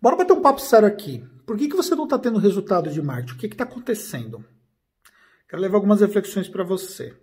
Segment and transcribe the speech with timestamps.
[0.00, 1.24] Bora bater um papo sério aqui.
[1.44, 3.34] Por que, que você não está tendo resultado de marketing?
[3.34, 4.44] O que está acontecendo?
[5.48, 7.16] Quero levar algumas reflexões para você.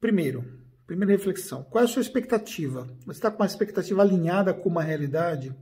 [0.00, 0.44] Primeiro,
[0.86, 2.86] primeira reflexão: qual é a sua expectativa?
[3.06, 5.54] Você está com uma expectativa alinhada com uma realidade?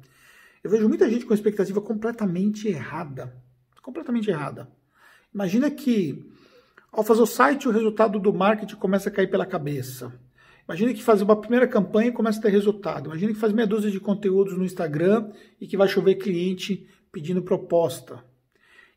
[0.62, 3.35] Eu vejo muita gente com expectativa completamente errada.
[3.83, 4.71] Completamente errada.
[5.33, 6.31] Imagina que
[6.93, 10.12] ao fazer o site, o resultado do marketing começa a cair pela cabeça.
[10.71, 13.07] Imagina que fazer uma primeira campanha e começa a ter resultado.
[13.07, 17.43] Imagina que faz meia dúzia de conteúdos no Instagram e que vai chover cliente pedindo
[17.43, 18.24] proposta.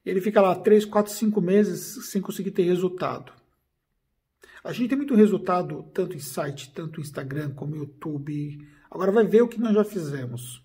[0.06, 3.34] Ele fica lá 3, 4, 5 meses sem conseguir ter resultado.
[4.64, 8.60] A gente tem muito resultado tanto em site, tanto Instagram como YouTube.
[8.92, 10.64] Agora vai ver o que nós já fizemos.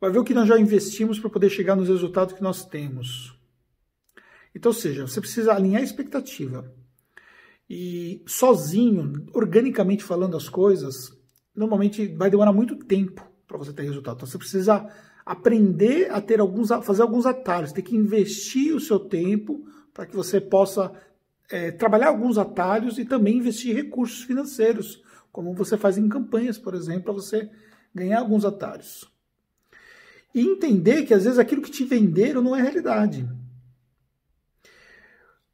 [0.00, 3.36] Vai ver o que nós já investimos para poder chegar nos resultados que nós temos.
[4.54, 6.72] Então, ou seja, você precisa alinhar a expectativa.
[7.74, 11.10] E sozinho, organicamente falando as coisas,
[11.56, 14.16] normalmente vai demorar muito tempo para você ter resultado.
[14.16, 14.86] Então, você precisa
[15.24, 20.04] aprender a ter alguns, a fazer alguns atalhos, ter que investir o seu tempo para
[20.04, 20.92] que você possa
[21.50, 26.74] é, trabalhar alguns atalhos e também investir recursos financeiros, como você faz em campanhas, por
[26.74, 27.50] exemplo, para você
[27.94, 29.10] ganhar alguns atalhos.
[30.34, 33.26] E entender que às vezes aquilo que te venderam não é realidade.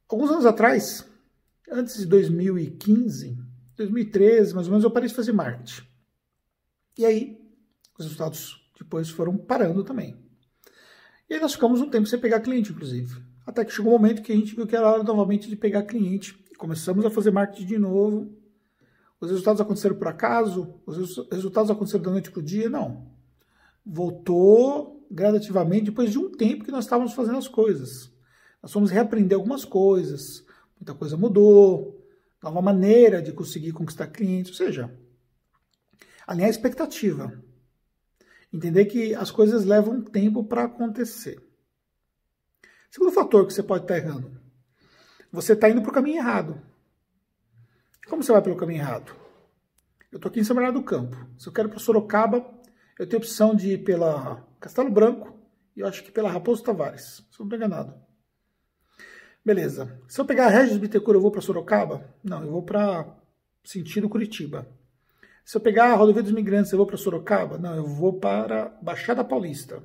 [0.09, 1.09] Alguns anos atrás,
[1.71, 3.37] antes de 2015,
[3.75, 5.83] 2013, mais ou menos, eu parei de fazer marketing.
[6.97, 7.39] E aí,
[7.97, 10.17] os resultados depois foram parando também.
[11.29, 13.21] E aí nós ficamos um tempo sem pegar cliente, inclusive.
[13.45, 15.83] Até que chegou um momento que a gente viu que era hora novamente de pegar
[15.83, 16.43] cliente.
[16.51, 18.35] E começamos a fazer marketing de novo.
[19.19, 20.75] Os resultados aconteceram por acaso?
[20.85, 22.69] Os resultados aconteceram da noite para o dia?
[22.69, 23.11] Não.
[23.85, 28.11] Voltou gradativamente depois de um tempo que nós estávamos fazendo as coisas.
[28.61, 30.45] Nós fomos reaprender algumas coisas,
[30.79, 32.07] muita coisa mudou,
[32.41, 34.97] nova maneira de conseguir conquistar clientes, ou seja,
[36.25, 37.43] alinhar a expectativa.
[38.51, 41.43] Entender que as coisas levam tempo para acontecer.
[42.89, 44.41] Segundo fator que você pode estar errando.
[45.31, 46.59] Você está indo para o caminho errado.
[48.07, 49.15] Como você vai pelo caminho errado?
[50.11, 51.15] Eu estou aqui em São Bernardo do Campo.
[51.37, 52.43] Se eu quero para Sorocaba,
[52.97, 55.39] eu tenho opção de ir pela Castelo Branco
[55.75, 57.23] e eu acho que pela Raposo Tavares.
[57.29, 58.08] Se eu não estou enganado.
[59.49, 59.99] Beleza.
[60.07, 62.07] Se eu pegar a Regis Bittencourt, eu vou para Sorocaba?
[62.23, 63.17] Não, eu vou para
[63.63, 64.69] sentido Curitiba.
[65.43, 67.57] Se eu pegar a Rodovia dos Migrantes, eu vou para Sorocaba?
[67.57, 69.81] Não, eu vou para Baixada Paulista.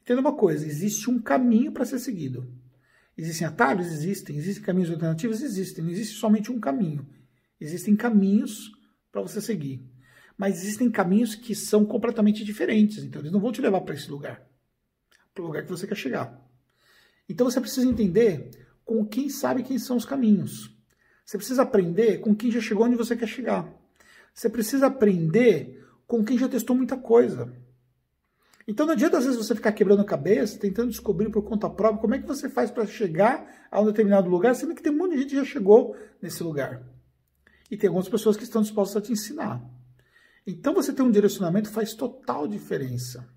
[0.00, 2.48] Entenda uma coisa, existe um caminho para ser seguido.
[3.18, 3.88] Existem atalhos?
[3.88, 4.36] Existem.
[4.36, 5.42] Existem caminhos alternativos?
[5.42, 5.82] Existem.
[5.82, 7.04] Não existe somente um caminho.
[7.60, 8.70] Existem caminhos
[9.10, 9.84] para você seguir.
[10.38, 13.02] Mas existem caminhos que são completamente diferentes.
[13.02, 14.48] Então, eles não vão te levar para esse lugar.
[15.34, 16.46] Para o lugar que você quer chegar.
[17.28, 18.50] Então você precisa entender
[18.84, 20.74] com quem sabe quem são os caminhos.
[21.24, 23.68] Você precisa aprender com quem já chegou onde você quer chegar.
[24.32, 27.52] Você precisa aprender com quem já testou muita coisa.
[28.68, 32.00] Então não adianta às vezes você ficar quebrando a cabeça, tentando descobrir por conta própria
[32.00, 34.98] como é que você faz para chegar a um determinado lugar, sendo que tem um
[34.98, 36.82] monte de gente que já chegou nesse lugar.
[37.70, 39.64] E tem algumas pessoas que estão dispostas a te ensinar.
[40.46, 43.28] Então você ter um direcionamento faz total diferença.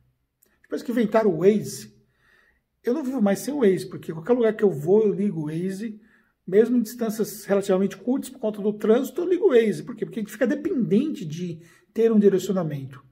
[0.61, 1.98] Depois que inventaram o Waze,
[2.83, 5.41] eu não vivo mais sem o Waze, porque qualquer lugar que eu vou, eu ligo
[5.41, 5.99] o Waze,
[6.47, 9.83] mesmo em distâncias relativamente curtas por conta do trânsito, eu ligo o Waze.
[9.83, 10.05] Por quê?
[10.05, 11.61] Porque a gente fica dependente de
[11.93, 13.03] ter um direcionamento.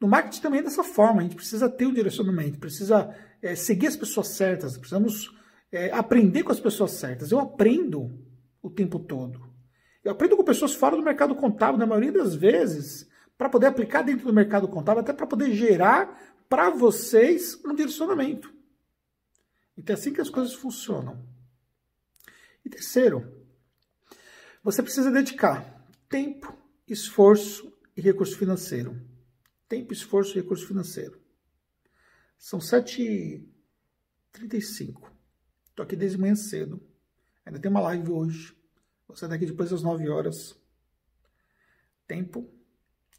[0.00, 3.88] No marketing também é dessa forma, a gente precisa ter um direcionamento, precisa é, seguir
[3.88, 5.34] as pessoas certas, precisamos
[5.72, 7.32] é, aprender com as pessoas certas.
[7.32, 8.16] Eu aprendo
[8.62, 9.40] o tempo todo.
[10.04, 14.02] Eu aprendo com pessoas fora do mercado contábil, na maioria das vezes, para poder aplicar
[14.02, 16.16] dentro do mercado contábil, até para poder gerar
[16.48, 18.57] para vocês um direcionamento.
[19.78, 21.24] Então é assim que as coisas funcionam.
[22.64, 23.32] E terceiro,
[24.62, 26.52] você precisa dedicar tempo,
[26.86, 29.00] esforço e recurso financeiro.
[29.68, 31.22] Tempo, esforço e recurso financeiro.
[32.36, 33.46] São 7h35.
[35.68, 36.82] Estou aqui desde manhã cedo.
[37.46, 38.58] Ainda tem uma live hoje.
[39.14, 40.58] Sair daqui depois das 9 horas.
[42.06, 42.52] Tempo,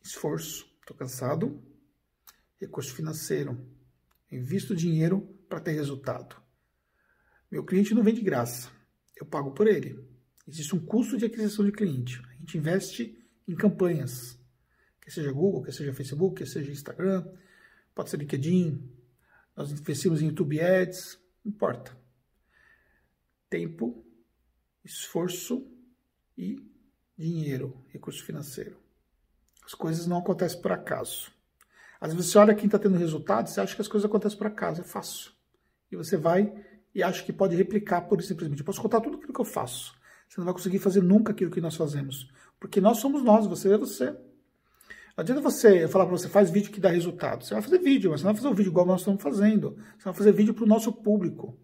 [0.03, 0.70] esforço.
[0.81, 1.64] Estou cansado.
[2.58, 3.58] Recurso financeiro.
[4.32, 6.48] Invisto dinheiro para ter resultado.
[7.51, 8.72] Meu cliente não vem de graça.
[9.16, 9.99] Eu pago por ele.
[10.47, 12.22] Existe um custo de aquisição de cliente.
[12.29, 14.40] A gente investe em campanhas.
[15.01, 17.28] Quer seja Google, quer seja Facebook, quer seja Instagram,
[17.96, 18.87] pode ser LinkedIn.
[19.55, 21.97] Nós investimos em YouTube Ads, não importa.
[23.49, 24.05] Tempo,
[24.84, 25.67] esforço
[26.37, 26.63] e
[27.17, 28.78] dinheiro, recurso financeiro.
[29.66, 31.31] As coisas não acontecem por acaso.
[31.99, 34.47] Às vezes você olha quem está tendo resultado, você acha que as coisas acontecem por
[34.47, 35.31] acaso, é fácil.
[35.91, 36.53] E você vai
[36.94, 38.59] e acha que pode replicar por simplesmente.
[38.59, 39.94] Eu posso contar tudo aquilo que eu faço.
[40.28, 42.30] Você não vai conseguir fazer nunca aquilo que nós fazemos.
[42.59, 44.12] Porque nós somos nós, você é você.
[44.12, 47.44] Não adianta você falar para você, faz vídeo que dá resultado.
[47.44, 49.76] Você vai fazer vídeo, mas você não vai fazer o vídeo igual nós estamos fazendo.
[49.97, 51.59] Você vai fazer vídeo para o nosso público.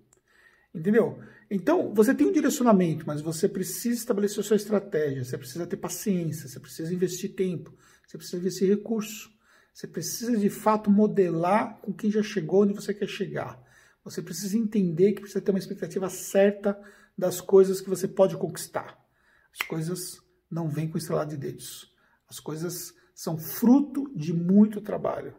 [0.74, 1.19] Entendeu?
[1.50, 6.50] Então, você tem um direcionamento, mas você precisa estabelecer sua estratégia, você precisa ter paciência,
[6.50, 7.74] você precisa investir tempo,
[8.06, 9.36] você precisa investir recurso.
[9.75, 13.62] Você precisa de fato modelar com quem já chegou onde você quer chegar.
[14.06, 16.80] Você precisa entender que precisa ter uma expectativa certa
[17.18, 19.04] das coisas que você pode conquistar.
[19.52, 21.92] As coisas não vêm com estrelado de dedos.
[22.30, 25.36] As coisas são fruto de muito trabalho.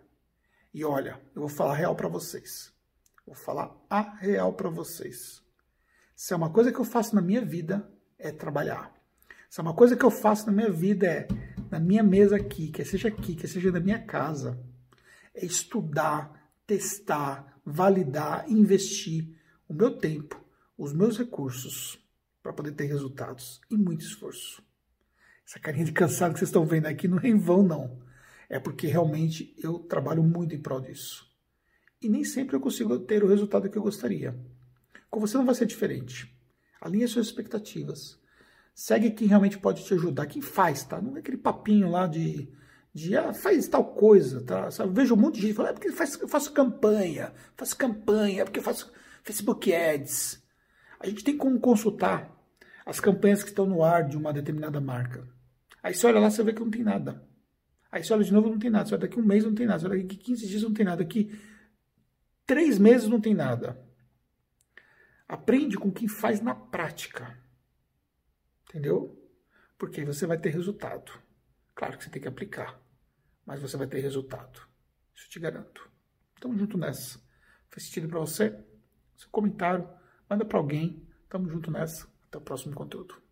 [0.74, 2.72] E olha, eu vou falar real para vocês.
[3.24, 5.42] Vou falar a real para vocês.
[6.16, 8.92] Se é uma coisa que eu faço na minha vida, é trabalhar.
[9.48, 11.28] Se é uma coisa que eu faço na minha vida, é
[11.70, 14.58] na minha mesa aqui, quer seja aqui, quer seja na minha casa,
[15.34, 19.36] é estudar, testar, validar, investir
[19.68, 20.44] o meu tempo,
[20.76, 21.98] os meus recursos
[22.42, 24.62] para poder ter resultados e muito esforço.
[25.46, 28.00] Essa carinha de cansado que vocês estão vendo aqui não é em vão, não.
[28.48, 31.26] É porque realmente eu trabalho muito em prol disso.
[32.02, 34.38] E nem sempre eu consigo ter o resultado que eu gostaria.
[35.10, 36.36] Com você não vai ser diferente.
[36.80, 38.20] Alinhe suas expectativas.
[38.74, 40.26] Segue quem realmente pode te ajudar.
[40.26, 41.00] Quem faz, tá?
[41.00, 42.52] Não é aquele papinho lá de,
[42.96, 44.70] de ah, faz tal coisa, tá?
[44.70, 44.90] Sabe?
[44.94, 48.44] Vejo um monte de gente falando, é porque faz, eu faço campanha, faço campanha, é
[48.44, 48.90] porque eu faço
[49.22, 50.42] Facebook Ads.
[50.98, 52.34] A gente tem como consultar
[52.86, 55.28] as campanhas que estão no ar de uma determinada marca.
[55.82, 57.22] Aí você olha lá, você vê que não tem nada.
[57.92, 58.88] Aí você olha de novo, não tem nada.
[58.88, 59.78] Você olha daqui um mês, não tem nada.
[59.78, 61.04] Você olha daqui 15 dias, não tem nada.
[61.04, 61.38] Daqui
[62.46, 63.78] três meses, não tem nada.
[65.28, 67.38] Aprende com quem faz na prática.
[68.70, 69.22] Entendeu?
[69.76, 71.12] Porque aí você vai ter resultado.
[71.74, 72.80] Claro que você tem que aplicar,
[73.46, 74.60] mas você vai ter resultado.
[75.14, 75.88] Isso eu te garanto.
[76.40, 77.20] Tamo junto nessa.
[77.70, 78.62] Fez sentido para você?
[79.16, 79.88] Seu comentário,
[80.28, 81.08] manda para alguém.
[81.28, 82.06] Tamo junto nessa.
[82.28, 83.25] Até o próximo conteúdo.